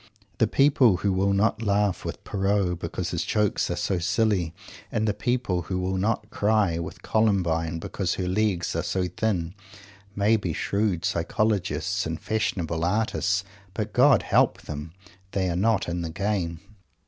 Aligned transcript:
The 0.39 0.47
people 0.47 0.97
who 1.05 1.13
will 1.13 1.31
not 1.31 1.61
laugh 1.61 2.03
with 2.03 2.23
Pierrot 2.23 2.79
because 2.79 3.11
his 3.11 3.23
jokes 3.23 3.69
are 3.69 3.75
so 3.75 3.99
silly, 3.99 4.51
and 4.91 5.07
the 5.07 5.13
people 5.13 5.61
who 5.61 5.77
will 5.77 5.97
not 5.99 6.31
cry 6.31 6.79
with 6.79 7.03
Columbine 7.03 7.77
because 7.77 8.15
her 8.15 8.27
legs 8.27 8.75
are 8.75 8.81
so 8.81 9.07
thin, 9.15 9.53
may 10.15 10.37
be 10.37 10.53
shrewd 10.53 11.05
psychologists 11.05 12.07
and 12.07 12.19
fastidious 12.19 12.81
artists 12.81 13.43
but, 13.75 13.93
God 13.93 14.23
help 14.23 14.63
them! 14.63 14.91
they 15.33 15.47
are 15.51 15.55
not 15.55 15.87
in 15.87 16.01
the 16.01 16.09
game. 16.09 16.61